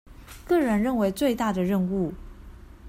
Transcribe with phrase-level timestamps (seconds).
[0.47, 2.11] 個人認為最大的任務